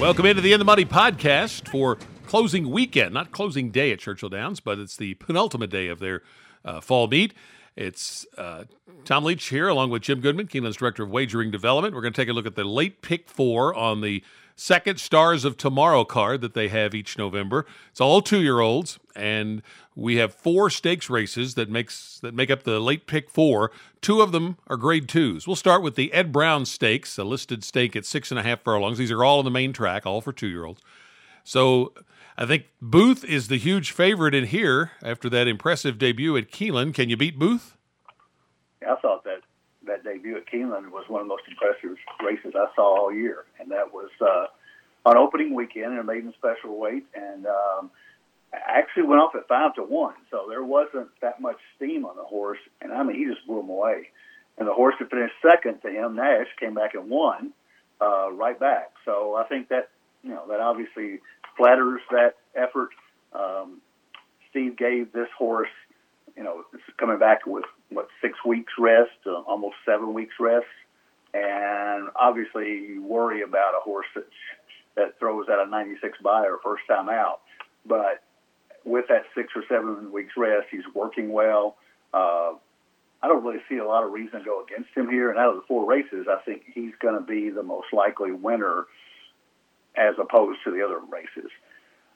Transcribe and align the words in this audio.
Welcome 0.00 0.24
into 0.24 0.40
the 0.40 0.54
In 0.54 0.58
the 0.58 0.64
Money 0.64 0.86
podcast 0.86 1.68
for 1.68 1.98
closing 2.26 2.70
weekend, 2.70 3.12
not 3.12 3.32
closing 3.32 3.70
day 3.70 3.92
at 3.92 3.98
Churchill 3.98 4.30
Downs, 4.30 4.58
but 4.58 4.78
it's 4.78 4.96
the 4.96 5.12
penultimate 5.14 5.68
day 5.68 5.88
of 5.88 5.98
their 5.98 6.22
uh, 6.64 6.80
fall 6.80 7.06
meet. 7.06 7.34
It's 7.76 8.26
uh, 8.38 8.64
Tom 9.04 9.24
Leach 9.24 9.44
here, 9.50 9.68
along 9.68 9.90
with 9.90 10.00
Jim 10.00 10.22
Goodman, 10.22 10.46
Keeneland's 10.46 10.78
Director 10.78 11.02
of 11.02 11.10
Wagering 11.10 11.50
Development. 11.50 11.94
We're 11.94 12.00
going 12.00 12.14
to 12.14 12.20
take 12.20 12.30
a 12.30 12.32
look 12.32 12.46
at 12.46 12.54
the 12.54 12.64
late 12.64 13.02
pick 13.02 13.28
four 13.28 13.74
on 13.74 14.00
the 14.00 14.24
second 14.56 14.98
Stars 14.98 15.44
of 15.44 15.58
Tomorrow 15.58 16.06
card 16.06 16.40
that 16.40 16.54
they 16.54 16.68
have 16.68 16.94
each 16.94 17.18
November. 17.18 17.66
It's 17.90 18.00
all 18.00 18.22
two 18.22 18.40
year 18.40 18.60
olds, 18.60 18.98
and 19.14 19.60
we 20.00 20.16
have 20.16 20.32
four 20.32 20.70
stakes 20.70 21.10
races 21.10 21.54
that 21.56 21.68
makes 21.68 22.18
that 22.20 22.32
make 22.32 22.50
up 22.50 22.62
the 22.62 22.80
late 22.80 23.06
pick 23.06 23.28
four. 23.28 23.70
Two 24.00 24.22
of 24.22 24.32
them 24.32 24.56
are 24.66 24.78
grade 24.78 25.10
twos. 25.10 25.46
We'll 25.46 25.56
start 25.56 25.82
with 25.82 25.94
the 25.94 26.10
Ed 26.14 26.32
Brown 26.32 26.64
Stakes, 26.64 27.18
a 27.18 27.24
listed 27.24 27.62
stake 27.62 27.94
at 27.94 28.06
six 28.06 28.30
and 28.30 28.40
a 28.40 28.42
half 28.42 28.62
furlongs. 28.62 28.96
These 28.96 29.10
are 29.10 29.22
all 29.22 29.40
on 29.40 29.44
the 29.44 29.50
main 29.50 29.74
track, 29.74 30.06
all 30.06 30.22
for 30.22 30.32
two 30.32 30.48
year 30.48 30.64
olds. 30.64 30.80
So 31.44 31.92
I 32.38 32.46
think 32.46 32.64
Booth 32.80 33.24
is 33.24 33.48
the 33.48 33.58
huge 33.58 33.92
favorite 33.92 34.34
in 34.34 34.46
here 34.46 34.92
after 35.02 35.28
that 35.28 35.46
impressive 35.46 35.98
debut 35.98 36.34
at 36.38 36.50
Keeneland. 36.50 36.94
Can 36.94 37.10
you 37.10 37.18
beat 37.18 37.38
Booth? 37.38 37.76
Yeah, 38.80 38.94
I 38.94 39.00
thought 39.00 39.24
that 39.24 39.42
that 39.86 40.02
debut 40.02 40.34
at 40.38 40.46
Keeneland 40.46 40.90
was 40.90 41.04
one 41.08 41.20
of 41.20 41.26
the 41.26 41.34
most 41.34 41.42
impressive 41.46 41.98
races 42.24 42.54
I 42.56 42.74
saw 42.74 43.02
all 43.02 43.12
year, 43.12 43.44
and 43.58 43.70
that 43.70 43.92
was 43.92 44.08
uh, 44.22 44.46
on 45.04 45.18
opening 45.18 45.54
weekend 45.54 45.92
in 45.92 45.98
a 45.98 46.04
maiden 46.04 46.32
special 46.38 46.78
weight, 46.78 47.04
and 47.14 47.46
um, 47.46 47.90
actually 48.52 49.04
went 49.04 49.20
off 49.20 49.34
at 49.34 49.48
five 49.48 49.74
to 49.74 49.82
one. 49.82 50.14
So 50.30 50.46
there 50.48 50.64
wasn't 50.64 51.08
that 51.20 51.40
much 51.40 51.58
steam 51.76 52.04
on 52.04 52.16
the 52.16 52.24
horse, 52.24 52.58
and 52.80 52.92
I 52.92 53.02
mean 53.02 53.16
he 53.16 53.24
just 53.32 53.46
blew 53.46 53.60
him 53.60 53.68
away. 53.68 54.08
And 54.58 54.68
the 54.68 54.74
horse 54.74 54.94
that 55.00 55.10
finished 55.10 55.34
second 55.40 55.80
to 55.82 55.88
him, 55.88 56.16
Nash, 56.16 56.48
came 56.58 56.74
back 56.74 56.94
and 56.94 57.08
won 57.08 57.52
uh, 58.00 58.30
right 58.32 58.58
back. 58.58 58.92
So 59.04 59.34
I 59.34 59.44
think 59.44 59.68
that 59.68 59.90
you 60.22 60.30
know 60.30 60.44
that 60.48 60.60
obviously 60.60 61.20
flatters 61.56 62.00
that 62.10 62.34
effort. 62.54 62.90
Um, 63.32 63.80
Steve 64.50 64.76
gave 64.76 65.12
this 65.12 65.28
horse, 65.38 65.68
you 66.36 66.42
know, 66.42 66.64
coming 66.98 67.18
back 67.18 67.46
with 67.46 67.64
what 67.90 68.08
six 68.20 68.34
weeks 68.44 68.72
rest, 68.78 69.10
uh, 69.26 69.40
almost 69.42 69.76
seven 69.86 70.12
weeks 70.12 70.34
rest, 70.40 70.66
and 71.32 72.08
obviously 72.16 72.68
you 72.88 73.04
worry 73.04 73.42
about 73.42 73.74
a 73.76 73.80
horse 73.80 74.06
that 74.14 74.26
that 74.96 75.18
throws 75.20 75.48
out 75.48 75.64
a 75.64 75.70
96 75.70 76.18
Beyer 76.22 76.56
first 76.64 76.82
time 76.88 77.08
out, 77.08 77.40
but 77.86 78.22
with 78.84 79.06
that 79.08 79.24
six 79.34 79.52
or 79.54 79.62
seven 79.68 80.12
weeks 80.12 80.32
rest, 80.36 80.68
he's 80.70 80.84
working 80.94 81.32
well. 81.32 81.76
Uh, 82.12 82.52
I 83.22 83.28
don't 83.28 83.44
really 83.44 83.60
see 83.68 83.76
a 83.76 83.86
lot 83.86 84.04
of 84.04 84.12
reason 84.12 84.40
to 84.40 84.44
go 84.44 84.64
against 84.64 84.90
him 84.96 85.10
here. 85.10 85.30
And 85.30 85.38
out 85.38 85.50
of 85.50 85.56
the 85.56 85.66
four 85.68 85.84
races, 85.84 86.26
I 86.28 86.40
think 86.44 86.62
he's 86.72 86.92
going 87.00 87.14
to 87.14 87.20
be 87.20 87.50
the 87.50 87.62
most 87.62 87.92
likely 87.92 88.32
winner 88.32 88.86
as 89.96 90.14
opposed 90.18 90.60
to 90.64 90.70
the 90.70 90.82
other 90.82 90.98
races. 90.98 91.50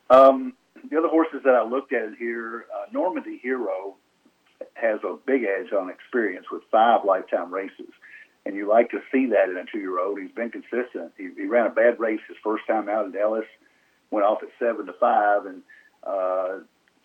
Um, 0.09 0.55
the 0.91 0.99
other 0.99 1.09
horses 1.09 1.43
that 1.45 1.55
I 1.55 1.65
looked 1.65 1.93
at 1.93 2.15
here, 2.19 2.67
uh, 2.75 2.87
Normandy 2.93 3.39
Hero 3.43 3.97
has 4.75 5.01
a 5.05 5.17
big 5.27 5.43
edge 5.45 5.73
on 5.73 5.91
experience 5.91 6.47
with 6.51 6.63
five 6.71 7.05
lifetime 7.05 7.53
races. 7.53 7.93
And 8.47 8.57
you 8.57 8.69
like 8.69 8.91
to 8.91 9.01
see 9.11 9.27
that 9.27 9.49
in 9.49 9.57
a 9.57 9.65
two 9.71 9.79
year 9.79 9.99
old. 9.99 10.21
He's 10.21 10.31
been 10.31 10.51
consistent. 10.51 11.13
He, 11.17 11.31
he 11.37 11.47
ran 11.47 11.67
a 11.67 11.71
bad 11.71 11.99
race 11.99 12.21
his 12.29 12.37
first 12.43 12.67
time 12.67 12.89
out 12.89 13.07
at 13.07 13.21
Ellis, 13.21 13.47
went 14.11 14.27
off 14.27 14.43
at 14.43 14.51
seven 14.59 14.87
to 14.87 14.93
five, 14.95 15.47
and 15.47 15.63
uh, 16.07 16.59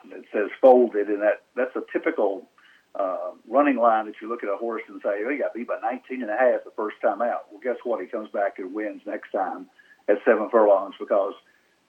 it 0.06 0.26
says 0.34 0.50
folded. 0.62 1.08
And 1.08 1.22
that 1.22 1.44
that's 1.56 1.76
a 1.76 1.84
typical 1.92 2.48
uh, 2.96 3.32
running 3.48 3.78
line 3.78 4.06
that 4.08 4.16
you 4.22 4.30
look 4.30 4.44
at 4.44 4.50
a 4.50 4.58
horse 4.58 4.84
and 4.88 5.02
say, 5.04 5.24
oh, 5.26 5.30
he 5.30 5.38
got 5.38 5.54
beat 5.54 5.68
by 5.68 5.80
19 5.82 6.22
and 6.22 6.32
a 6.32 6.38
half 6.38 6.64
the 6.64 6.72
first 6.76 6.98
time 7.02 7.22
out. 7.22 7.46
Well, 7.52 7.62
guess 7.64 7.78
what? 7.84 8.02
He 8.02 8.08
comes 8.08 8.30
back 8.32 8.60
and 8.60 8.74
wins 8.74 9.02
next 9.06 9.32
time 9.32 9.68
at 10.08 10.18
seven 10.26 10.50
furlongs 10.50 10.96
because, 11.00 11.34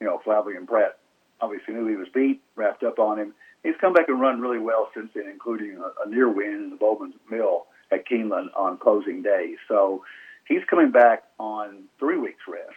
you 0.00 0.06
know, 0.06 0.20
Flavien 0.24 0.66
Prat 0.66 0.98
obviously 1.40 1.74
knew 1.74 1.86
he 1.86 1.96
was 1.96 2.08
beat, 2.12 2.42
wrapped 2.54 2.82
up 2.82 2.98
on 2.98 3.18
him 3.18 3.34
he's 3.62 3.74
come 3.80 3.92
back 3.92 4.08
and 4.08 4.20
run 4.20 4.40
really 4.40 4.58
well 4.58 4.88
since 4.94 5.10
then, 5.14 5.28
including 5.30 5.78
a, 5.78 6.06
a 6.06 6.08
near 6.08 6.28
win 6.28 6.52
in 6.52 6.70
the 6.70 6.76
Bowman 6.76 7.14
Mill 7.30 7.66
at 7.92 8.08
Keeneland 8.08 8.48
on 8.56 8.78
closing 8.78 9.22
day. 9.22 9.54
So 9.68 10.04
he's 10.46 10.62
coming 10.68 10.90
back 10.90 11.24
on 11.38 11.84
three 11.98 12.18
weeks 12.18 12.42
rest. 12.48 12.74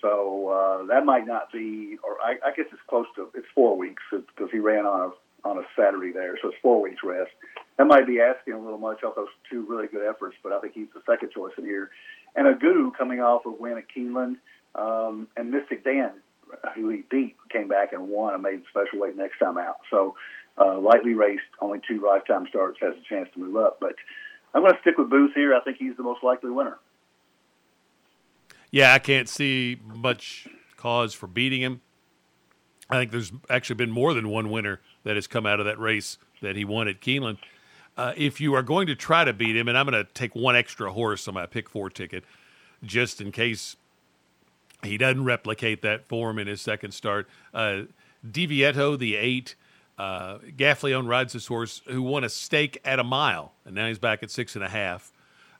So 0.00 0.48
uh, 0.48 0.86
that 0.86 1.04
might 1.04 1.26
not 1.26 1.52
be, 1.52 1.98
or 2.04 2.16
I, 2.22 2.36
I 2.46 2.54
guess 2.56 2.66
it's 2.72 2.82
close 2.88 3.06
to 3.16 3.28
it's 3.34 3.46
four 3.54 3.76
weeks 3.76 4.02
because 4.10 4.50
he 4.52 4.58
ran 4.58 4.86
on 4.86 5.10
a 5.10 5.48
on 5.48 5.56
a 5.56 5.62
Saturday 5.76 6.12
there, 6.12 6.36
so 6.42 6.48
it's 6.48 6.58
four 6.60 6.82
weeks 6.82 6.98
rest. 7.04 7.30
That 7.76 7.86
might 7.86 8.08
be 8.08 8.20
asking 8.20 8.54
a 8.54 8.60
little 8.60 8.78
much 8.78 9.04
off 9.04 9.14
those 9.14 9.28
two 9.48 9.64
really 9.68 9.86
good 9.86 10.04
efforts, 10.04 10.36
but 10.42 10.52
I 10.52 10.58
think 10.58 10.74
he's 10.74 10.88
the 10.92 11.02
second 11.08 11.30
choice 11.30 11.52
in 11.56 11.64
here. 11.64 11.90
And 12.34 12.48
a 12.48 12.54
Guru 12.54 12.90
coming 12.90 13.20
off 13.20 13.46
a 13.46 13.50
win 13.50 13.78
at 13.78 13.84
Keeneland, 13.88 14.36
um, 14.74 15.28
and 15.36 15.52
Mystic 15.52 15.84
Dan 15.84 16.10
who 16.74 16.88
he 16.88 17.04
beat 17.10 17.36
came 17.50 17.68
back 17.68 17.92
and 17.92 18.08
won 18.08 18.34
and 18.34 18.42
made 18.42 18.62
special 18.70 19.00
weight 19.00 19.16
next 19.16 19.38
time 19.38 19.58
out. 19.58 19.76
So 19.90 20.14
uh, 20.58 20.78
lightly 20.78 21.14
raced, 21.14 21.42
only 21.60 21.80
two 21.86 22.04
lifetime 22.04 22.46
starts, 22.48 22.78
has 22.80 22.94
a 22.94 23.08
chance 23.08 23.28
to 23.34 23.40
move 23.40 23.56
up. 23.56 23.78
But 23.80 23.94
I'm 24.54 24.62
going 24.62 24.74
to 24.74 24.80
stick 24.80 24.98
with 24.98 25.10
Booth 25.10 25.32
here. 25.34 25.54
I 25.54 25.60
think 25.60 25.78
he's 25.78 25.96
the 25.96 26.02
most 26.02 26.22
likely 26.22 26.50
winner. 26.50 26.78
Yeah, 28.70 28.92
I 28.92 28.98
can't 28.98 29.28
see 29.28 29.80
much 29.82 30.48
cause 30.76 31.14
for 31.14 31.26
beating 31.26 31.62
him. 31.62 31.80
I 32.90 32.98
think 32.98 33.10
there's 33.10 33.32
actually 33.50 33.76
been 33.76 33.90
more 33.90 34.14
than 34.14 34.28
one 34.28 34.50
winner 34.50 34.80
that 35.04 35.16
has 35.16 35.26
come 35.26 35.46
out 35.46 35.60
of 35.60 35.66
that 35.66 35.78
race 35.78 36.18
that 36.40 36.56
he 36.56 36.64
won 36.64 36.88
at 36.88 37.00
Keeneland. 37.00 37.38
Uh, 37.96 38.12
if 38.16 38.40
you 38.40 38.54
are 38.54 38.62
going 38.62 38.86
to 38.86 38.94
try 38.94 39.24
to 39.24 39.32
beat 39.32 39.56
him, 39.56 39.68
and 39.68 39.76
I'm 39.76 39.86
going 39.86 40.04
to 40.04 40.10
take 40.12 40.34
one 40.34 40.54
extra 40.54 40.92
horse 40.92 41.26
on 41.26 41.34
my 41.34 41.46
pick 41.46 41.68
four 41.68 41.90
ticket, 41.90 42.24
just 42.84 43.20
in 43.20 43.32
case 43.32 43.76
he 44.82 44.96
doesn't 44.96 45.24
replicate 45.24 45.82
that 45.82 46.08
form 46.08 46.38
in 46.38 46.46
his 46.46 46.60
second 46.60 46.92
start. 46.92 47.28
Uh, 47.52 47.82
Divieto, 48.24 48.96
the 48.98 49.16
eight, 49.16 49.56
uh, 49.98 50.38
Gaffalione 50.56 51.08
rides 51.08 51.32
this 51.32 51.48
horse 51.48 51.82
who 51.88 52.02
won 52.02 52.22
a 52.22 52.28
stake 52.28 52.80
at 52.84 53.00
a 53.00 53.04
mile, 53.04 53.52
and 53.64 53.74
now 53.74 53.88
he's 53.88 53.98
back 53.98 54.22
at 54.22 54.30
six 54.30 54.54
and 54.54 54.64
a 54.64 54.68
half. 54.68 55.12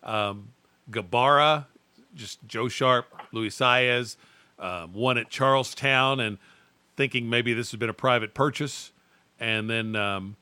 Um, 0.02 0.50
Gabara, 0.90 1.66
just 2.14 2.38
Joe 2.46 2.68
Sharp, 2.68 3.06
Luis 3.32 3.56
Saez, 3.56 4.16
um, 4.58 4.92
won 4.92 5.18
at 5.18 5.30
Charlestown, 5.30 6.20
and 6.20 6.38
thinking 6.96 7.30
maybe 7.30 7.54
this 7.54 7.70
has 7.70 7.78
been 7.78 7.90
a 7.90 7.94
private 7.94 8.34
purchase. 8.34 8.92
And 9.40 9.70
then 9.70 9.94
um, 9.94 10.36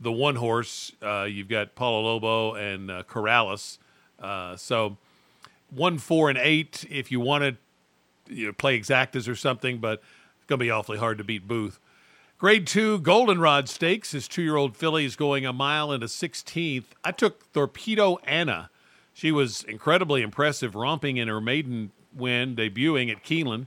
the 0.00 0.12
one 0.12 0.36
horse, 0.36 0.92
uh, 1.02 1.24
you've 1.24 1.48
got 1.48 1.74
Paulo 1.74 2.02
Lobo 2.02 2.54
and 2.54 2.90
uh, 2.90 3.02
Corrales. 3.02 3.78
Uh, 4.20 4.56
so 4.56 4.96
one, 5.70 5.98
four, 5.98 6.28
and 6.28 6.38
eight, 6.38 6.84
if 6.88 7.10
you 7.10 7.20
wanted 7.20 7.56
you 8.28 8.46
know, 8.46 8.52
play 8.52 8.78
exactas 8.78 9.28
or 9.28 9.34
something, 9.34 9.78
but 9.78 10.00
it's 10.36 10.46
going 10.46 10.58
to 10.58 10.64
be 10.64 10.70
awfully 10.70 10.98
hard 10.98 11.18
to 11.18 11.24
beat 11.24 11.48
Booth. 11.48 11.80
Grade 12.38 12.68
two 12.68 13.00
Goldenrod 13.00 13.68
Stakes. 13.68 14.12
His 14.12 14.28
two 14.28 14.42
year 14.42 14.54
old 14.54 14.76
filly 14.76 15.04
is 15.04 15.16
going 15.16 15.44
a 15.44 15.52
mile 15.52 15.90
and 15.90 16.04
a 16.04 16.06
16th. 16.06 16.84
I 17.02 17.10
took 17.10 17.52
Torpedo 17.52 18.18
Anna. 18.24 18.70
She 19.18 19.32
was 19.32 19.64
incredibly 19.64 20.22
impressive, 20.22 20.76
romping 20.76 21.16
in 21.16 21.26
her 21.26 21.40
maiden 21.40 21.90
win, 22.14 22.54
debuting 22.54 23.10
at 23.10 23.24
Keeneland, 23.24 23.66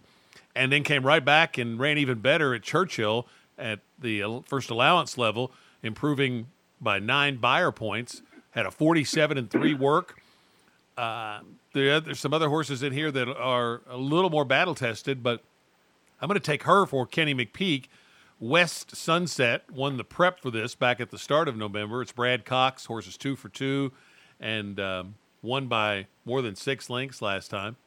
and 0.56 0.72
then 0.72 0.82
came 0.82 1.06
right 1.06 1.26
back 1.26 1.58
and 1.58 1.78
ran 1.78 1.98
even 1.98 2.20
better 2.20 2.56
at 2.56 2.64
Churchill 2.64 3.28
at 3.58 3.82
the 4.00 4.24
first 4.46 4.70
allowance 4.70 5.18
level, 5.18 5.52
improving 5.84 6.48
by 6.80 7.00
nine 7.00 7.36
Beyer 7.36 7.74
points. 7.74 8.22
Had 8.52 8.66
a 8.66 8.72
47 8.72 9.38
and 9.38 9.52
3 9.52 9.74
work. 9.74 10.22
Uh, 10.96 11.42
there's 11.74 12.22
some 12.22 12.34
other 12.34 12.48
horses 12.48 12.82
in 12.82 12.94
here 12.94 13.12
that 13.12 13.28
are 13.28 13.82
a 13.90 13.98
little 13.98 14.30
more 14.30 14.46
battle 14.46 14.74
tested, 14.74 15.22
but 15.22 15.44
I'm 16.22 16.30
going 16.30 16.40
to 16.40 16.46
take 16.46 16.64
her 16.64 16.86
for 16.86 17.06
Kenny 17.06 17.36
McPeek. 17.36 17.88
West 18.40 18.96
Sunset 18.96 19.70
won 19.70 19.98
the 19.98 20.06
prep 20.06 20.40
for 20.40 20.50
this 20.50 20.76
back 20.76 21.02
at 21.02 21.12
the 21.12 21.20
start 21.20 21.50
of 21.50 21.58
November. 21.58 22.02
It's 22.02 22.14
Brad 22.14 22.46
Cox, 22.46 22.86
horses 22.86 23.18
two 23.18 23.36
for 23.36 23.50
two, 23.50 23.92
and 24.40 24.80
um, 24.80 25.16
won 25.42 25.68
by 25.68 26.08
more 26.26 26.42
than 26.42 26.56
six 26.56 26.90
lengths 26.90 27.22
last 27.22 27.50
time. 27.50 27.78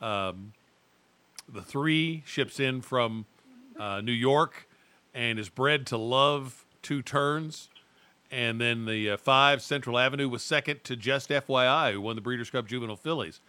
Um, 0.00 0.52
the 1.48 1.62
three 1.62 2.22
ships 2.26 2.60
in 2.60 2.82
from 2.82 3.26
uh, 3.78 4.00
New 4.00 4.12
York 4.12 4.68
and 5.14 5.38
is 5.38 5.48
bred 5.48 5.86
to 5.86 5.96
love 5.96 6.64
two 6.82 7.02
turns. 7.02 7.68
And 8.30 8.60
then 8.60 8.84
the 8.84 9.10
uh, 9.10 9.16
five, 9.16 9.62
Central 9.62 9.98
Avenue, 9.98 10.28
was 10.28 10.42
second 10.42 10.84
to 10.84 10.96
Just 10.96 11.30
FYI, 11.30 11.92
who 11.92 12.00
won 12.00 12.14
the 12.14 12.20
Breeders' 12.20 12.50
Cup 12.50 12.66
Juvenile 12.66 12.96
Fillies. 12.96 13.40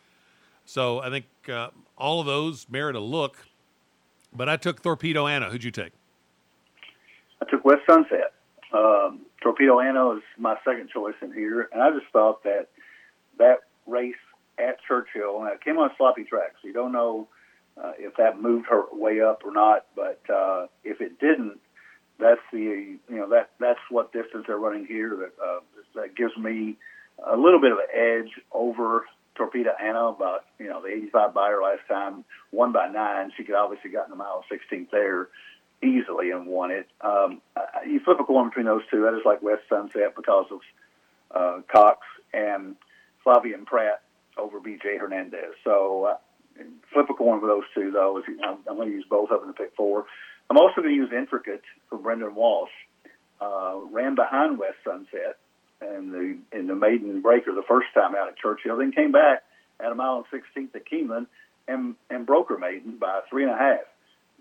So 0.63 1.00
I 1.01 1.09
think 1.09 1.25
uh, 1.51 1.69
all 1.97 2.21
of 2.21 2.25
those 2.25 2.68
merit 2.69 2.95
a 2.95 3.00
look. 3.00 3.45
But 4.31 4.47
I 4.47 4.57
took 4.57 4.81
Torpedo 4.81 5.27
Anna. 5.27 5.50
Who'd 5.50 5.63
you 5.63 5.71
take? 5.71 5.91
I 7.41 7.50
took 7.50 7.65
West 7.65 7.81
Sunset. 7.89 8.33
Um, 8.71 9.21
Torpedo 9.41 9.79
Anna 9.79 10.12
is 10.12 10.21
my 10.38 10.56
second 10.63 10.89
choice 10.89 11.15
in 11.21 11.33
here, 11.33 11.69
and 11.74 11.81
I 11.81 11.89
just 11.89 12.06
thought 12.13 12.44
that 12.44 12.68
that 13.39 13.62
race 13.88 14.15
at 14.57 14.77
Churchill, 14.88 15.41
and 15.41 15.51
it 15.51 15.63
came 15.63 15.77
on 15.77 15.89
a 15.89 15.94
sloppy 15.97 16.24
tracks. 16.24 16.56
So 16.62 16.68
you 16.68 16.74
don't 16.74 16.91
know 16.91 17.27
uh, 17.81 17.94
if 17.97 18.15
that 18.18 18.41
moved 18.41 18.68
her 18.69 18.83
way 18.91 19.21
up 19.21 19.41
or 19.44 19.51
not, 19.51 19.86
but 19.95 20.21
uh, 20.30 20.68
if 20.83 21.01
it 21.01 21.19
didn't, 21.19 21.59
that's 22.19 22.41
the 22.51 22.59
you 22.59 23.00
know 23.09 23.30
that 23.30 23.51
that's 23.59 23.80
what 23.89 24.12
distance 24.13 24.45
they're 24.47 24.57
running 24.57 24.86
here. 24.86 25.15
That 25.15 25.44
uh, 25.44 25.59
that 25.95 26.15
gives 26.15 26.36
me 26.38 26.77
a 27.25 27.36
little 27.36 27.59
bit 27.59 27.71
of 27.71 27.77
an 27.80 27.88
edge 27.94 28.31
over 28.51 29.06
Torpedo 29.36 29.71
Anna, 29.81 30.07
about 30.07 30.44
you 30.59 30.68
know 30.68 30.81
the 30.81 30.89
85 30.89 31.33
Beyer 31.33 31.62
last 31.62 31.88
time, 31.88 32.25
won 32.51 32.74
by 32.74 32.89
nine. 32.89 33.31
She 33.38 33.44
could 33.44 33.56
obviously 33.56 33.89
gotten 33.89 34.12
the 34.12 34.18
mile 34.18 34.44
16th 34.51 34.91
there 34.91 35.30
easily 35.81 36.31
and 36.31 36.45
won 36.45 36.71
it. 36.71 36.88
Um, 37.00 37.41
you 37.88 38.01
flip 38.01 38.19
a 38.19 38.25
coin 38.25 38.50
between 38.50 38.65
those 38.65 38.81
two. 38.91 39.07
I 39.07 39.12
just 39.13 39.25
like 39.25 39.41
West 39.41 39.63
Sunset 39.69 40.13
because 40.15 40.47
of 40.51 40.59
uh, 41.31 41.62
Cox 41.71 42.00
and 42.33 42.75
Flavien 43.25 43.66
Prat 43.66 44.01
over 44.38 44.60
BJ 44.60 45.00
Hernandez. 45.00 45.54
So 45.63 46.06
uh, 46.06 46.63
flip 46.94 47.07
a 47.10 47.13
coin 47.13 47.39
for 47.39 47.48
those 47.48 47.63
two, 47.75 47.92
though. 47.92 48.21
I'm, 48.44 48.60
I'm 48.68 48.75
going 48.75 48.89
to 48.89 48.95
use 48.95 49.06
both 49.10 49.31
of 49.31 49.42
them 49.42 49.54
to 49.54 49.57
pick 49.57 49.75
four. 49.75 50.06
I'm 50.50 50.57
also 50.57 50.81
going 50.81 50.89
to 50.89 50.95
use 50.95 51.12
Intricate 51.16 51.62
for 51.89 51.98
Brendan 51.98 52.36
Walsh. 52.36 52.71
Uh, 53.39 53.80
ran 53.92 54.16
behind 54.16 54.57
West 54.57 54.77
Sunset 54.83 55.38
and 55.81 56.12
the 56.12 56.38
in 56.51 56.68
the 56.68 56.75
maiden 56.75 57.21
breaker 57.21 57.54
the 57.54 57.63
first 57.68 57.88
time 57.94 58.16
out 58.16 58.27
at 58.27 58.38
Churchill, 58.38 58.77
then 58.77 58.92
came 58.92 59.12
back 59.12 59.44
at 59.80 59.92
a 59.92 59.95
mile 59.95 60.25
and 60.31 60.42
16th 60.42 60.75
at 60.75 60.86
Keeneland 60.86 61.27
and 61.68 61.95
and 62.10 62.25
broke 62.25 62.50
her 62.50 62.57
maiden 62.57 62.98
by 62.98 63.22
three 63.30 63.44
and 63.44 63.51
a 63.54 63.57
half. 63.57 63.81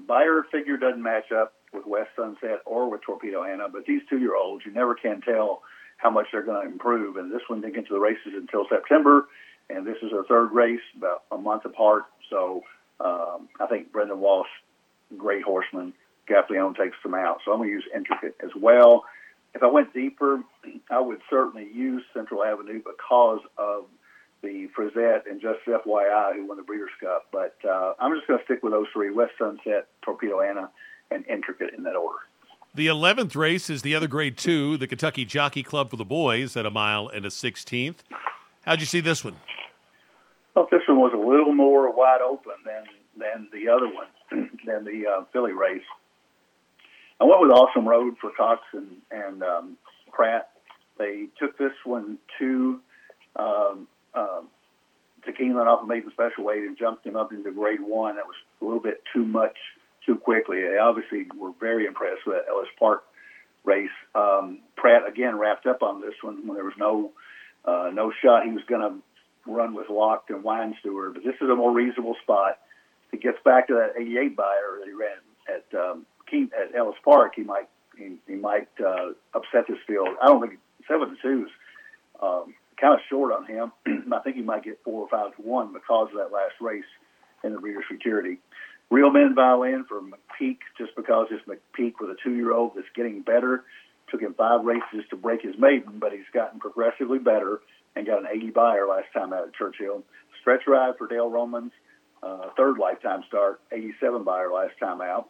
Beyer 0.07 0.45
figure 0.51 0.77
doesn't 0.77 1.03
match 1.03 1.31
up 1.33 1.55
with 1.73 1.87
West 1.87 2.11
Sunset 2.17 2.61
or 2.65 2.91
with 2.91 3.03
Torpedo 3.03 3.45
Anna, 3.45 3.69
but 3.69 3.85
these 3.85 4.03
two 4.09 4.19
year 4.19 4.35
olds, 4.35 4.65
you 4.65 4.73
never 4.73 4.95
can 4.95 5.21
tell 5.21 5.63
how 5.99 6.11
much 6.11 6.27
they're 6.33 6.43
going 6.43 6.65
to 6.65 6.73
improve. 6.73 7.17
And 7.17 7.31
this 7.31 7.43
one 7.49 7.61
didn't 7.61 7.75
get 7.75 7.87
to 7.89 7.95
the 7.95 8.01
races 8.01 8.33
until 8.35 8.67
September, 8.69 9.29
and 9.69 9.87
this 9.87 9.97
is 10.03 10.11
her 10.13 10.25
third 10.25 10.53
race, 10.53 10.81
about 10.97 11.25
a 11.31 11.37
month 11.37 11.65
apart. 11.67 12.05
So 12.31 12.63
um, 13.01 13.49
I 13.61 13.67
think 13.67 13.93
Brendan 13.93 14.21
Walsh, 14.21 14.49
great 15.17 15.43
horseman, 15.43 15.93
Gaffalione 16.29 16.77
takes 16.77 16.97
them 17.03 17.15
out. 17.15 17.41
So 17.45 17.53
I'm 17.53 17.59
going 17.59 17.69
to 17.69 17.75
use 17.75 17.85
Intricate 17.95 18.37
as 18.43 18.51
well. 18.57 19.05
If 19.55 19.63
I 19.63 19.67
went 19.67 19.93
deeper, 19.93 20.43
I 20.91 21.01
would 21.01 21.21
certainly 21.29 21.69
use 21.73 22.03
Central 22.15 22.45
Avenue 22.45 22.81
because 22.85 23.41
of 23.57 23.85
the 24.43 24.69
Frizette 24.75 25.25
and 25.29 25.41
just 25.41 25.59
FYI 25.67 26.35
who 26.35 26.47
won 26.47 26.57
the 26.57 26.63
Breeders' 26.63 26.91
Cup. 27.01 27.27
But 27.33 27.57
uh, 27.69 27.95
I'm 27.99 28.15
just 28.15 28.27
going 28.27 28.39
to 28.39 28.45
stick 28.45 28.63
with 28.63 28.73
those 28.73 28.87
three: 28.93 29.11
West 29.11 29.33
Sunset, 29.39 29.89
Torpedo 30.03 30.41
Anna, 30.41 30.71
and 31.11 31.27
Intricate 31.27 31.75
in 31.77 31.83
that 31.85 31.97
order. 31.97 32.21
The 32.79 32.87
11th 32.87 33.35
race 33.35 33.71
is 33.71 33.83
the 33.83 33.97
other 33.97 34.07
grade 34.07 34.39
two, 34.39 34.77
the 34.77 34.87
Kentucky 34.87 35.25
Jockey 35.25 35.65
Club 35.65 35.91
for 35.91 35.97
the 35.97 36.05
boys 36.05 36.57
at 36.57 36.65
a 36.65 36.71
mile 36.71 37.09
and 37.09 37.25
a 37.25 37.29
16th. 37.29 37.97
How'd 38.65 38.79
you 38.79 38.87
see 38.87 39.01
this 39.01 39.25
one? 39.25 39.35
Well, 40.55 40.69
this 40.71 40.83
one 40.87 41.01
was 41.01 41.11
a 41.13 41.17
little 41.17 41.53
more 41.53 41.91
wide 41.91 42.21
open 42.21 42.53
than 42.65 42.85
than 43.17 43.49
the 43.53 43.69
other 43.69 43.89
one, 43.89 44.07
than 44.65 44.85
the 44.85 45.09
uh, 45.09 45.25
filly 45.33 45.51
race. 45.51 45.83
I 47.21 47.25
went 47.25 47.41
with 47.41 47.51
Awesome 47.51 47.85
Road 47.85 48.15
for 48.21 48.31
Cox 48.31 48.63
and, 48.73 48.99
and 49.11 49.43
um, 49.43 49.77
Prat. 50.13 50.51
They 50.99 51.27
took 51.37 51.59
this 51.59 51.73
one 51.85 52.17
to 52.39 52.79
um, 53.35 53.89
um, 54.15 54.47
to 55.25 55.33
Keeneland 55.33 55.67
off 55.67 55.83
of 55.83 55.89
maiden 55.89 56.13
special 56.13 56.45
weight 56.45 56.63
and 56.63 56.79
jumped 56.79 57.05
him 57.05 57.17
up 57.17 57.33
into 57.33 57.51
grade 57.51 57.81
one. 57.81 58.15
That 58.15 58.27
was 58.27 58.37
a 58.63 58.65
little 58.65 58.79
bit 58.79 59.03
too 59.13 59.25
much 59.25 59.57
too 60.09 60.17
quickly. 60.17 60.63
They 60.63 60.79
obviously 60.79 61.27
were 61.39 61.53
very 61.61 61.87
impressed 61.87 62.27
with 62.27 62.37
that 62.37 62.51
Ellis 62.51 62.69
Park 62.79 63.05
race. 63.65 63.91
Um, 64.15 64.61
Prat 64.77 65.07
again 65.07 65.39
wrapped 65.39 65.67
up 65.67 65.83
on 65.83 66.01
this 66.01 66.15
one 66.23 66.47
when 66.47 66.57
there 66.57 66.65
was 66.65 66.79
no 66.79 67.13
uh, 67.65 67.91
no 67.93 68.11
shot 68.23 68.45
he 68.45 68.53
was 68.53 68.65
going 68.69 68.81
to 68.81 69.53
run 69.53 69.75
with 69.75 69.91
Locked 69.91 70.31
and 70.31 70.43
Wine 70.43 70.75
Steward, 70.81 71.15
but 71.15 71.25
this 71.25 71.35
is 71.41 71.51
a 71.51 71.55
more 71.55 71.73
reasonable 71.73 72.17
spot. 72.23 72.59
If 73.07 73.13
he 73.13 73.19
gets 73.19 73.39
back 73.45 73.69
to 73.69 73.75
that 73.75 74.01
88 74.01 74.37
Beyer 74.37 74.79
that 74.81 74.87
he 74.87 74.93
ran 74.93 75.19
at 75.49 75.79
um, 75.79 76.07
Key, 76.31 76.49
at 76.57 76.75
Ellis 76.75 76.97
Park, 77.05 77.33
he 77.37 77.43
might 77.43 77.69
he, 77.97 78.17
he 78.27 78.35
might 78.35 78.69
uh, 78.81 79.11
upset 79.35 79.67
this 79.69 79.79
field. 79.87 80.09
I 80.23 80.27
don't 80.27 80.41
think 80.41 80.59
seven 80.87 81.11
to 81.11 81.17
two 81.21 81.47
is 81.47 81.53
um, 82.23 82.55
kind 82.81 82.95
of 82.95 83.01
short 83.11 83.33
on 83.33 83.45
him. 83.45 83.73
I 84.13 84.21
think 84.21 84.37
he 84.37 84.43
might 84.43 84.65
get 84.65 84.79
four 84.85 85.03
or 85.03 85.09
five 85.09 85.37
to 85.37 85.43
one 85.43 85.73
because 85.73 86.09
of 86.13 86.19
that 86.19 86.33
last 86.33 86.55
race 86.61 86.89
in 87.45 87.53
the 87.53 87.59
Breeders' 87.59 87.85
Futurity. 87.89 88.39
Real 88.91 89.11
Men 89.11 89.35
Violin 89.35 89.85
for 89.87 90.01
McPeek, 90.01 90.59
just 90.79 90.97
because 90.97 91.29
it's 91.31 91.47
McPeek 91.47 91.95
with 92.01 92.11
a 92.11 92.17
two-year-old 92.23 92.73
that's 92.75 92.89
getting 92.95 93.23
better. 93.23 93.65
Took 94.11 94.23
him 94.23 94.35
five 94.35 94.65
races 94.65 95.05
to 95.11 95.17
break 95.17 95.43
his 95.43 95.59
maiden, 95.59 95.99
but 95.99 96.13
he's 96.13 96.29
gotten 96.33 96.59
progressively 96.59 97.19
better 97.19 97.61
and 97.95 98.07
got 98.07 98.21
an 98.21 98.29
80 98.33 98.51
Beyer 98.51 98.87
last 98.87 99.09
time 99.13 99.33
out 99.33 99.47
at 99.47 99.55
Churchill. 99.55 100.03
Stretch 100.41 100.63
ride 100.67 100.97
for 100.97 101.07
Dale 101.07 101.29
Romans, 101.29 101.73
uh, 102.23 102.49
third 102.57 102.79
lifetime 102.79 103.23
start, 103.29 103.61
87 103.71 104.25
Beyer 104.25 104.51
last 104.51 104.79
time 104.81 105.03
out. 105.03 105.29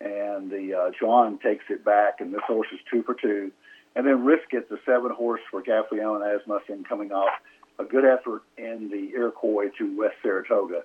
And 0.00 0.50
the 0.50 0.74
uh, 0.74 0.90
John 1.00 1.38
takes 1.38 1.64
it 1.70 1.84
back, 1.84 2.20
and 2.20 2.32
this 2.32 2.42
horse 2.46 2.68
is 2.72 2.80
two 2.90 3.02
for 3.02 3.14
two. 3.14 3.50
And 3.96 4.06
then 4.06 4.24
Risk 4.24 4.52
It, 4.52 4.68
the 4.68 4.78
seven 4.84 5.10
horse 5.10 5.40
for 5.50 5.62
Gaffalione 5.62 6.22
and 6.22 6.40
Asmussen 6.40 6.84
coming 6.84 7.10
off 7.10 7.32
a 7.78 7.84
good 7.84 8.04
effort 8.04 8.42
in 8.56 8.90
the 8.90 9.16
Iroquois 9.16 9.70
to 9.78 9.96
West 9.96 10.16
Saratoga. 10.22 10.82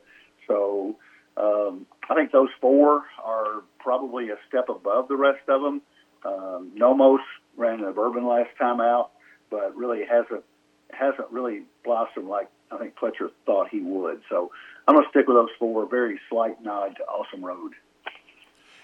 So 0.47 0.95
um, 1.37 1.85
I 2.09 2.15
think 2.15 2.31
those 2.31 2.49
four 2.61 3.03
are 3.23 3.63
probably 3.79 4.29
a 4.29 4.37
step 4.47 4.69
above 4.69 5.07
the 5.07 5.15
rest 5.15 5.47
of 5.47 5.61
them. 5.61 5.81
Um, 6.25 6.71
Nomos 6.75 7.21
ran 7.57 7.81
the 7.81 7.91
Bourbon 7.91 8.25
last 8.25 8.49
time 8.57 8.79
out, 8.79 9.11
but 9.49 9.75
really 9.75 10.05
hasn't 10.05 10.43
hasn't 10.91 11.29
really 11.31 11.63
blossomed 11.83 12.27
like 12.27 12.49
I 12.71 12.77
think 12.77 12.95
Pletcher 12.95 13.29
thought 13.45 13.69
he 13.69 13.79
would. 13.79 14.21
So 14.29 14.51
I'm 14.87 14.95
going 14.95 15.05
to 15.05 15.09
stick 15.09 15.27
with 15.27 15.37
those 15.37 15.49
four. 15.59 15.87
Very 15.87 16.19
slight 16.29 16.61
nod 16.63 16.95
to 16.97 17.03
Awesome 17.03 17.43
Road. 17.43 17.73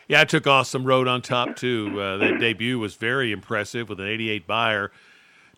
Yeah, 0.08 0.22
I 0.22 0.26
took 0.26 0.48
Awesome 0.48 0.86
Road 0.86 1.08
on 1.08 1.22
top 1.22 1.56
too. 1.56 2.02
Uh, 2.02 2.18
that 2.18 2.40
debut 2.40 2.80
was 2.80 2.96
very 2.96 3.32
impressive 3.32 3.90
with 3.90 4.00
an 4.00 4.08
88 4.08 4.48
Beyer. 4.48 4.92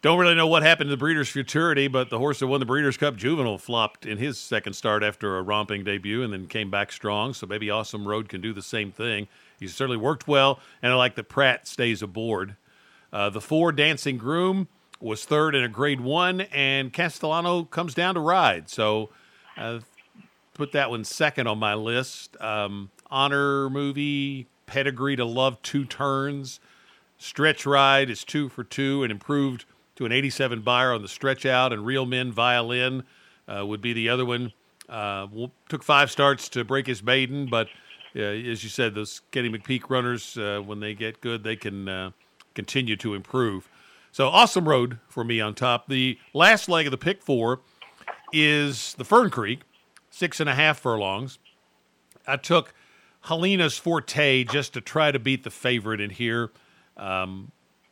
Don't 0.01 0.17
really 0.17 0.33
know 0.33 0.47
what 0.47 0.63
happened 0.63 0.87
to 0.87 0.91
the 0.95 0.97
Breeders' 0.97 1.29
Futurity, 1.29 1.87
but 1.87 2.09
the 2.09 2.17
horse 2.17 2.39
that 2.39 2.47
won 2.47 2.59
the 2.59 2.65
Breeders' 2.65 2.97
Cup 2.97 3.15
Juvenile 3.15 3.59
flopped 3.59 4.03
in 4.03 4.17
his 4.17 4.39
second 4.39 4.73
start 4.73 5.03
after 5.03 5.37
a 5.37 5.43
romping 5.43 5.83
debut 5.83 6.23
and 6.23 6.33
then 6.33 6.47
came 6.47 6.71
back 6.71 6.91
strong. 6.91 7.35
So 7.35 7.45
maybe 7.45 7.69
Awesome 7.69 8.07
Road 8.07 8.27
can 8.27 8.41
do 8.41 8.51
the 8.51 8.63
same 8.63 8.91
thing. 8.91 9.27
He's 9.59 9.75
certainly 9.75 9.97
worked 9.97 10.27
well, 10.27 10.59
and 10.81 10.91
I 10.91 10.95
like 10.95 11.13
that 11.15 11.29
Prat 11.29 11.67
stays 11.67 12.01
aboard. 12.01 12.55
Uh, 13.13 13.29
the 13.29 13.41
four 13.41 13.71
Dancing 13.71 14.17
Groom 14.17 14.67
was 14.99 15.23
third 15.23 15.53
in 15.53 15.63
a 15.63 15.69
grade 15.69 16.01
one, 16.01 16.41
and 16.41 16.91
Castellano 16.91 17.65
comes 17.65 17.93
down 17.93 18.15
to 18.15 18.21
ride. 18.21 18.71
So 18.71 19.11
uh, 19.55 19.81
put 20.55 20.71
that 20.71 20.89
one 20.89 21.03
second 21.03 21.45
on 21.45 21.59
my 21.59 21.75
list. 21.75 22.41
Um, 22.41 22.89
Honor 23.11 23.69
Marie, 23.69 24.47
pedigree 24.65 25.15
to 25.17 25.25
love 25.25 25.61
two 25.61 25.85
turns. 25.85 26.59
Stretch 27.19 27.67
ride 27.67 28.09
is 28.09 28.23
two 28.23 28.49
for 28.49 28.63
two 28.63 29.03
and 29.03 29.11
improved 29.11 29.65
to 30.01 30.05
an 30.07 30.11
87 30.11 30.61
Beyer 30.61 30.93
on 30.93 31.03
the 31.03 31.07
stretch 31.07 31.45
out, 31.45 31.71
and 31.71 31.85
Real 31.85 32.07
Men 32.07 32.31
Violin 32.31 33.03
uh, 33.47 33.63
would 33.63 33.81
be 33.81 33.93
the 33.93 34.09
other 34.09 34.25
one. 34.25 34.51
Uh, 34.89 35.27
took 35.69 35.83
five 35.83 36.09
starts 36.09 36.49
to 36.49 36.63
break 36.63 36.87
his 36.87 37.03
maiden, 37.03 37.47
but 37.47 37.67
uh, 38.15 38.21
as 38.21 38.63
you 38.63 38.69
said, 38.69 38.95
those 38.95 39.21
Kenny 39.29 39.49
McPeek 39.49 39.89
runners, 39.89 40.37
uh, 40.37 40.59
when 40.65 40.79
they 40.79 40.95
get 40.95 41.21
good, 41.21 41.43
they 41.43 41.55
can 41.55 41.87
uh, 41.87 42.11
continue 42.55 42.95
to 42.97 43.13
improve. 43.13 43.69
So 44.11 44.27
awesome 44.27 44.67
road 44.67 44.97
for 45.07 45.23
me 45.23 45.39
on 45.39 45.53
top. 45.53 45.87
The 45.87 46.17
last 46.33 46.67
leg 46.67 46.87
of 46.87 46.91
the 46.91 46.97
pick 46.97 47.21
four 47.21 47.59
is 48.33 48.95
the 48.95 49.05
Fern 49.05 49.29
Creek, 49.29 49.61
six 50.09 50.39
and 50.39 50.49
a 50.49 50.55
half 50.55 50.79
furlongs. 50.79 51.37
I 52.25 52.37
took 52.37 52.73
Helena's 53.21 53.77
Forte 53.77 54.45
just 54.45 54.73
to 54.73 54.81
try 54.81 55.11
to 55.11 55.19
beat 55.19 55.43
the 55.43 55.51
favorite 55.51 56.01
in 56.01 56.09
here. 56.09 56.49
Um, 56.97 57.51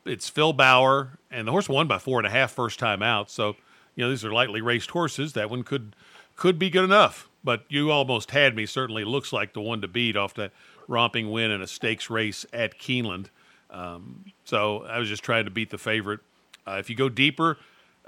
it's 0.10 0.28
Phil 0.30 0.54
Bauer, 0.54 1.20
and 1.32 1.48
the 1.48 1.52
horse 1.52 1.70
won 1.70 1.88
by 1.88 2.00
four 2.00 2.20
and 2.20 2.28
a 2.28 2.32
half 2.32 2.52
first 2.52 2.80
time 2.80 3.02
out. 3.02 3.30
So, 3.30 3.56
you 3.96 4.04
know, 4.04 4.10
these 4.10 4.26
are 4.26 4.34
lightly 4.34 4.62
raced 4.62 4.92
horses. 4.92 5.34
That 5.34 5.50
one 5.50 5.64
could 5.64 5.96
could 6.36 6.58
be 6.58 6.70
good 6.70 6.86
enough. 6.86 7.30
But 7.44 7.64
you 7.70 7.92
almost 7.92 8.32
had 8.32 8.56
me. 8.56 8.66
Certainly 8.66 9.06
looks 9.06 9.32
like 9.32 9.54
the 9.54 9.62
one 9.62 9.82
to 9.82 9.88
beat 9.88 10.18
off 10.18 10.34
that 10.34 10.52
romping 10.88 11.32
win 11.32 11.52
in 11.52 11.62
a 11.62 11.68
stakes 11.68 12.10
race 12.10 12.46
at 12.52 12.78
Keeneland. 12.78 13.28
Um, 13.70 14.26
so 14.44 14.84
I 14.84 15.00
was 15.00 15.08
just 15.08 15.24
trying 15.24 15.46
to 15.46 15.52
beat 15.52 15.70
the 15.70 15.78
favorite. 15.78 16.20
Uh, 16.68 16.78
if 16.80 16.90
you 16.90 16.96
go 16.96 17.08
deeper, 17.08 17.58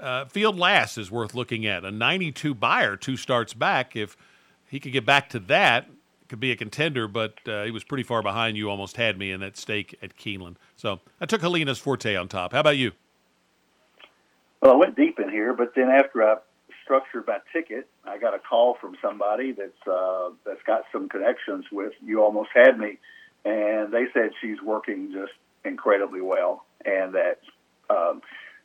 uh, 0.00 0.26
Field 0.26 0.58
Last 0.58 0.98
is 0.98 1.10
worth 1.10 1.34
looking 1.34 1.64
at. 1.66 1.84
A 1.84 1.90
92 1.90 2.54
Beyer, 2.54 2.96
two 2.96 3.16
starts 3.16 3.54
back. 3.54 3.96
If 3.96 4.16
he 4.68 4.80
could 4.80 4.92
get 4.92 5.06
back 5.06 5.30
to 5.30 5.38
that, 5.40 5.88
could 6.32 6.40
be 6.40 6.50
a 6.50 6.56
contender, 6.56 7.06
but 7.06 7.34
uh, 7.46 7.64
he 7.64 7.70
was 7.70 7.84
pretty 7.84 8.02
far 8.02 8.22
behind 8.22 8.56
you. 8.56 8.70
Almost 8.70 8.96
had 8.96 9.18
me 9.18 9.32
in 9.32 9.40
that 9.40 9.58
stake 9.58 9.98
at 10.00 10.16
Keeneland. 10.16 10.56
So 10.76 11.00
I 11.20 11.26
took 11.26 11.42
Helena's 11.42 11.78
Forte 11.78 12.16
on 12.16 12.26
top. 12.26 12.54
How 12.54 12.60
about 12.60 12.78
you? 12.78 12.92
Well, 14.62 14.72
I 14.72 14.76
went 14.76 14.96
deep 14.96 15.20
in 15.20 15.28
here, 15.28 15.52
but 15.52 15.74
then 15.76 15.90
after 15.90 16.22
I 16.22 16.36
structured 16.82 17.26
my 17.26 17.40
ticket, 17.52 17.86
I 18.06 18.16
got 18.16 18.32
a 18.32 18.38
call 18.38 18.78
from 18.80 18.96
somebody 19.02 19.52
that's 19.52 19.86
uh, 19.86 20.30
that's 20.46 20.62
got 20.66 20.84
some 20.90 21.10
connections 21.10 21.66
with 21.70 21.92
You 22.02 22.22
Almost 22.22 22.48
Had 22.54 22.78
Me, 22.78 22.96
and 23.44 23.92
they 23.92 24.06
said 24.14 24.30
she's 24.40 24.62
working 24.62 25.12
just 25.12 25.34
incredibly 25.66 26.22
well, 26.22 26.64
and 26.86 27.14
that 27.14 27.40
um, 27.90 28.22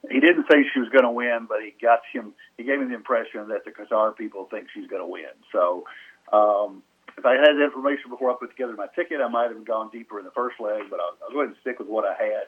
he 0.10 0.22
didn't 0.22 0.46
say 0.50 0.60
she 0.74 0.80
was 0.80 0.88
going 0.88 1.04
to 1.04 1.12
win, 1.12 1.48
but 1.50 1.58
he 1.62 1.74
got 1.82 2.00
him. 2.14 2.32
He 2.58 2.64
gave 2.64 2.80
me 2.80 2.86
the 2.86 2.96
impression 2.96 3.50
that 3.50 3.66
the 3.66 3.72
Qatar 3.72 4.16
people 4.16 4.48
think 4.50 4.68
she's 4.74 4.88
going 4.88 5.02
to 5.02 5.08
win. 5.08 5.36
So 5.52 5.84
um, 6.32 6.82
if 7.18 7.26
I 7.26 7.34
had 7.34 7.58
that 7.58 7.64
information 7.64 8.10
before 8.10 8.32
I 8.32 8.36
put 8.40 8.52
together 8.52 8.74
my 8.76 8.88
ticket, 8.96 9.20
I 9.22 9.28
might 9.28 9.50
have 9.52 9.66
gone 9.66 9.90
deeper 9.92 10.20
in 10.20 10.26
the 10.26 10.32
first 10.32 10.60
leg, 10.60 10.84
but 10.90 11.00
I'll, 11.00 11.18
I'll 11.24 11.32
go 11.32 11.40
ahead 11.42 11.50
and 11.50 11.58
stick 11.62 11.80
with 11.80 11.88
what 11.88 12.06
I 12.06 12.14
had. 12.14 12.44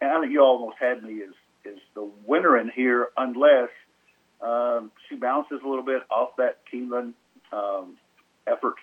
And 0.00 0.10
I 0.10 0.20
think 0.20 0.32
you 0.32 0.40
almost 0.40 0.76
had 0.78 1.02
me 1.02 1.22
as, 1.22 1.34
as 1.66 1.78
the 1.94 2.08
winner 2.26 2.56
in 2.58 2.70
here, 2.70 3.08
unless 3.16 3.70
Um, 4.40 4.90
she 5.08 5.16
bounces 5.16 5.60
a 5.64 5.68
little 5.68 5.84
bit 5.84 6.02
off 6.10 6.36
that 6.36 6.60
Keeneland 6.70 7.14
um, 7.52 7.96
effort. 8.46 8.74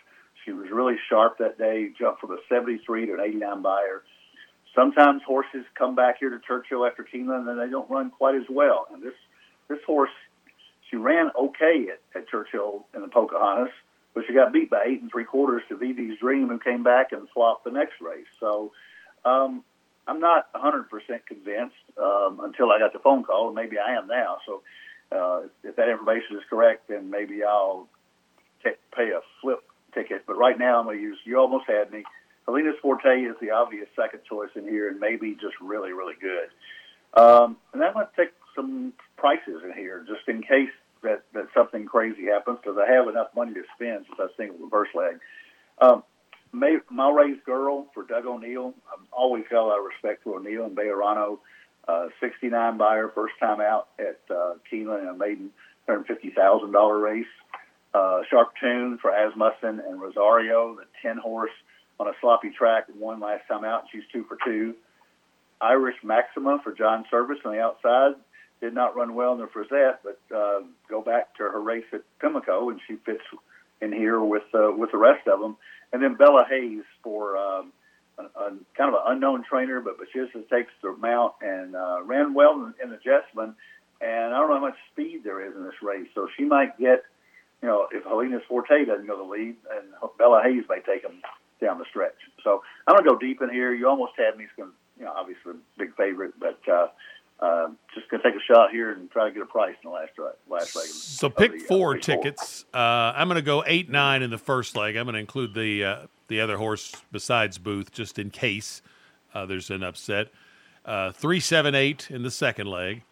She 0.44 0.52
was 0.52 0.68
really 0.72 0.96
sharp 1.10 1.38
that 1.38 1.58
day, 1.58 1.92
jumped 1.98 2.22
from 2.22 2.32
a 2.32 2.38
73 2.50 3.06
to 3.08 3.14
an 3.14 3.20
89 3.20 3.62
Beyer. 3.62 4.04
Sometimes 4.76 5.22
horses 5.24 5.64
come 5.78 5.96
back 5.96 6.18
here 6.20 6.32
to 6.32 6.40
Churchill 6.40 6.86
after 6.86 7.04
Keeneland 7.04 7.48
and 7.48 7.60
they 7.60 7.70
don't 7.70 7.90
run 7.90 8.10
quite 8.10 8.36
as 8.36 8.48
well. 8.50 8.88
And 8.92 9.04
this 9.04 9.14
this 9.70 9.80
horse, 9.86 10.10
she 10.90 10.98
ran 10.98 11.30
okay 11.38 11.88
at, 11.94 12.02
at 12.20 12.28
Churchill 12.28 12.86
in 12.96 13.02
the 13.02 13.08
Pocahontas, 13.08 13.74
but 14.14 14.24
she 14.28 14.34
got 14.34 14.54
beat 14.54 14.70
by 14.70 14.84
eight 14.86 15.02
and 15.02 15.12
three 15.12 15.26
quarters 15.26 15.64
to 15.70 15.76
VV's 15.76 16.20
Dream, 16.20 16.50
who 16.50 16.60
came 16.60 16.84
back 16.84 17.12
and 17.12 17.28
swapped 17.34 17.64
the 17.64 17.72
next 17.72 18.00
race. 18.02 18.28
So 18.40 18.72
um, 19.26 19.64
I'm 20.08 20.20
not 20.20 20.52
100% 20.54 20.86
convinced 21.28 21.76
um, 21.98 22.42
until 22.44 22.72
I 22.72 22.80
got 22.80 22.94
the 22.94 23.00
phone 23.00 23.24
call, 23.24 23.48
and 23.48 23.56
maybe 23.56 23.78
I 23.78 23.96
am 23.96 24.08
now. 24.08 24.38
So 24.46 24.62
uh, 25.12 25.42
if 25.64 25.76
that 25.78 25.90
information 25.90 26.38
is 26.38 26.44
correct, 26.50 26.90
then 26.90 27.10
maybe 27.10 27.44
I'll 27.44 27.88
t- 28.64 28.72
pay 28.96 29.10
a 29.10 29.22
flip 29.42 29.64
ticket. 29.94 30.24
But 30.28 30.38
right 30.38 30.58
now, 30.58 30.80
I'm 30.80 30.86
going 30.86 30.98
to 30.98 31.04
use 31.04 31.18
You 31.24 31.40
Almost 31.40 31.66
Had 31.68 31.92
Me. 31.92 32.04
Helena's 32.46 32.76
Forte 32.82 33.22
is 33.22 33.36
the 33.42 33.52
obvious 33.52 33.88
second 33.96 34.22
choice 34.30 34.50
in 34.56 34.64
here, 34.64 34.90
and 34.90 35.00
maybe 35.00 35.34
just 35.34 35.56
really, 35.62 35.94
really 35.94 36.16
good. 36.20 36.50
Um, 37.20 37.58
and 37.74 37.84
I'm 37.84 37.94
going 37.94 38.06
to 38.06 38.22
take 38.22 38.34
some 38.56 38.94
prices 39.18 39.62
in 39.64 39.72
here 39.74 40.06
just 40.08 40.28
in 40.28 40.42
case 40.42 40.70
that, 41.04 41.24
that 41.34 41.48
something 41.54 41.86
crazy 41.86 42.26
happens 42.26 42.60
because 42.62 42.78
I 42.78 42.92
have 42.92 43.08
enough 43.08 43.28
money 43.36 43.54
to 43.54 43.64
spend 43.76 44.06
since 44.06 44.20
I 44.20 44.28
single 44.38 44.58
reverse 44.58 44.90
leg. 44.96 45.20
Um, 45.80 46.04
May, 46.52 46.78
Malray's 46.92 47.40
Girl 47.46 47.88
for 47.94 48.04
Doug 48.04 48.26
O'Neill. 48.26 48.74
I've 48.92 49.06
always 49.12 49.44
a 49.52 49.56
lot 49.56 49.80
of 49.80 49.86
respect 49.86 50.24
for 50.24 50.38
O'Neill 50.38 50.66
and 50.66 50.78
Bejarano. 50.78 51.40
Uh, 51.88 52.08
69 52.22 52.78
Beyer, 52.78 53.12
first 53.14 53.34
time 53.40 53.60
out 53.60 53.90
at 54.00 54.20
uh, 54.34 54.54
Keeneland 54.72 55.02
in 55.02 55.08
a 55.10 55.14
maiden 55.14 55.50
$150,000 55.90 57.02
race. 57.02 57.26
Uh, 57.94 58.22
Sharp 58.30 58.54
Tune 58.60 58.98
for 59.02 59.12
Asmussen 59.12 59.80
and 59.86 60.02
Rosario, 60.02 60.76
the 60.76 60.86
10 61.02 61.18
horse 61.18 61.52
on 62.00 62.08
a 62.08 62.14
sloppy 62.22 62.52
track, 62.58 62.86
won 62.98 63.20
last 63.20 63.44
time 63.48 63.66
out. 63.66 63.84
She's 63.92 64.04
two 64.12 64.24
for 64.24 64.38
two. 64.46 64.76
Irish 65.62 65.96
Maxima 66.04 66.60
for 66.64 66.74
John 66.74 67.06
Servis 67.12 67.40
on 67.46 67.54
the 67.54 67.62
outside. 67.62 68.14
Did 68.64 68.74
not 68.74 68.96
run 68.96 69.14
well 69.14 69.34
in 69.34 69.40
the 69.40 69.48
Frizette, 69.48 70.00
but 70.06 70.18
uh, 70.34 70.62
go 70.90 71.02
back 71.02 71.36
to 71.36 71.44
her 71.44 71.60
race 71.60 71.84
at 71.92 72.00
Pimlico, 72.22 72.70
and 72.70 72.80
she 72.88 72.96
fits 72.96 73.20
in 73.82 73.92
here 73.92 74.22
with 74.22 74.44
uh, 74.54 74.72
with 74.72 74.92
the 74.94 74.98
rest 74.98 75.28
of 75.28 75.42
them. 75.42 75.58
And 75.92 76.02
then 76.02 76.16
Bella 76.16 76.46
Hayes 76.50 76.86
for 77.04 77.36
um, 77.36 77.74
a, 78.18 78.24
a 78.24 78.50
kind 78.78 78.88
of 78.88 78.94
an 78.94 79.02
unknown 79.08 79.44
trainer, 79.44 79.82
but 79.82 79.98
but 79.98 80.08
she 80.14 80.20
just 80.20 80.50
takes 80.50 80.72
the 80.82 80.96
mount 80.96 81.34
and 81.42 81.76
uh, 81.76 82.04
ran 82.06 82.34
well 82.34 82.54
in, 82.54 82.74
in 82.82 82.90
the 82.90 83.00
Jessamine. 83.04 83.54
And 84.00 84.34
I 84.34 84.40
don't 84.40 84.48
know 84.48 84.56
how 84.56 84.68
much 84.68 84.78
speed 84.94 85.26
there 85.26 85.46
is 85.46 85.54
in 85.58 85.64
this 85.66 85.82
race, 85.84 86.08
so 86.16 86.30
she 86.38 86.46
might 86.46 86.80
get, 86.80 87.04
you 87.62 87.68
know, 87.68 87.90
if 87.92 88.06
Helena's 88.06 88.44
Forte 88.48 88.86
doesn't 88.86 89.08
go 89.08 89.18
the 89.18 89.30
lead, 89.30 89.58
and 89.76 89.86
Bella 90.18 90.42
Hayes 90.42 90.64
may 90.70 90.80
take 90.80 91.04
them 91.04 91.22
down 91.60 91.80
the 91.80 91.86
stretch. 91.90 92.16
So 92.46 92.64
I'm 92.88 92.96
gonna 92.96 93.10
go 93.10 93.18
deep 93.18 93.42
in 93.42 93.50
here. 93.50 93.74
You 93.74 93.90
almost 93.90 94.14
had 94.18 94.38
me. 94.38 94.46
It's 94.46 94.54
gonna, 94.58 94.72
you 94.98 95.04
know, 95.04 95.12
obviously 95.12 95.52
big 95.78 95.98
favorite, 95.98 96.40
but 96.40 96.60
uh, 96.72 96.88
take 98.24 98.36
a 98.36 98.44
shot 98.52 98.72
here 98.72 98.92
and 98.92 99.12
try 99.12 99.28
to 99.28 99.34
get 99.34 99.44
a 99.44 99.46
price 99.46 99.76
in 99.84 99.90
the 99.90 99.96
last 99.96 100.12
last 100.50 100.76
leg. 100.76 100.86
So 100.86 101.30
pick 101.30 101.52
the, 101.52 101.58
uh, 101.58 101.68
four 101.68 101.96
uh, 101.96 102.00
tickets. 102.00 102.66
Uh, 102.74 103.14
I'm 103.16 103.28
gonna 103.28 103.42
go 103.42 103.64
eight 103.68 103.90
nine 103.90 104.22
in 104.22 104.30
the 104.30 104.38
first 104.38 104.76
leg. 104.76 104.96
I'm 104.96 105.06
gonna 105.06 105.20
include 105.20 105.54
the 105.54 105.84
uh, 105.84 105.98
the 106.28 106.40
other 106.42 106.58
horse 106.58 106.96
besides 107.12 107.58
Booth 107.58 107.92
just 107.92 108.18
in 108.18 108.30
case 108.30 108.82
uh, 109.34 109.46
there's 109.46 109.70
an 109.70 109.84
upset. 109.84 110.30
three 111.14 111.40
seven 111.40 111.76
eight 111.76 112.10
in 112.10 112.24
the 112.24 112.32
second 112.32 112.68
leg. 112.68 113.04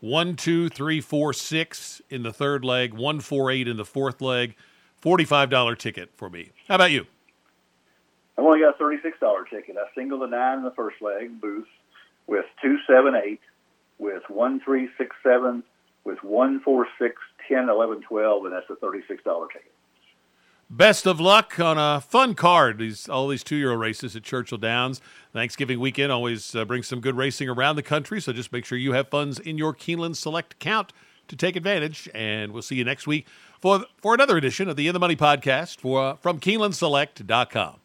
One 0.00 0.36
two 0.36 0.68
three 0.68 1.00
four 1.00 1.32
six 1.32 2.02
in 2.10 2.22
the 2.22 2.32
third 2.32 2.64
leg. 2.64 2.92
One 2.94 3.20
four 3.20 3.50
eight 3.50 3.68
in 3.68 3.76
the 3.76 3.84
fourth 3.84 4.20
leg. 4.20 4.54
Forty 4.98 5.24
five 5.24 5.50
dollar 5.50 5.76
ticket 5.76 6.10
for 6.14 6.30
me. 6.30 6.50
How 6.68 6.76
about 6.76 6.90
you? 6.90 7.06
I've 8.36 8.44
only 8.44 8.60
got 8.60 8.74
a 8.74 8.78
thirty-six 8.78 9.18
dollar 9.20 9.44
ticket. 9.44 9.76
I 9.76 9.86
single 9.94 10.18
the 10.18 10.26
nine 10.26 10.58
in 10.58 10.64
the 10.64 10.72
first 10.72 11.00
leg, 11.00 11.40
Booth, 11.40 11.68
with 12.26 12.44
two 12.60 12.78
seven 12.86 13.14
eight, 13.14 13.40
with 13.98 14.22
one 14.28 14.60
three 14.60 14.88
six 14.98 15.14
seven, 15.22 15.62
with 16.04 16.22
one 16.22 16.60
four 16.60 16.86
six 16.98 17.16
ten 17.48 17.68
eleven 17.68 18.00
twelve, 18.02 18.44
and 18.44 18.54
that's 18.54 18.68
a 18.70 18.76
thirty-six 18.76 19.22
dollar 19.24 19.46
ticket. 19.48 19.72
Best 20.70 21.06
of 21.06 21.20
luck 21.20 21.60
on 21.60 21.76
a 21.78 22.00
fun 22.00 22.34
card. 22.34 22.78
These 22.78 23.08
all 23.08 23.28
these 23.28 23.44
two 23.44 23.56
year 23.56 23.72
old 23.72 23.80
races 23.80 24.16
at 24.16 24.22
Churchill 24.22 24.58
Downs. 24.58 25.00
Thanksgiving 25.32 25.78
weekend 25.78 26.10
always 26.10 26.54
uh, 26.54 26.64
brings 26.64 26.88
some 26.88 27.00
good 27.00 27.16
racing 27.16 27.48
around 27.48 27.76
the 27.76 27.82
country. 27.82 28.20
So 28.20 28.32
just 28.32 28.52
make 28.52 28.64
sure 28.64 28.78
you 28.78 28.92
have 28.92 29.08
funds 29.08 29.38
in 29.38 29.58
your 29.58 29.74
Keeneland 29.74 30.16
Select 30.16 30.54
account 30.54 30.92
to 31.28 31.36
take 31.36 31.56
advantage. 31.56 32.08
And 32.14 32.52
we'll 32.52 32.62
see 32.62 32.76
you 32.76 32.84
next 32.84 33.06
week 33.06 33.26
for 33.60 33.84
for 33.98 34.14
another 34.14 34.36
edition 34.36 34.68
of 34.68 34.76
the 34.76 34.88
In 34.88 34.94
the 34.94 35.00
Money 35.00 35.16
podcast 35.16 35.80
for 35.80 36.02
uh, 36.02 36.14
from 36.16 36.40
KeenelandSelect.com. 36.40 37.83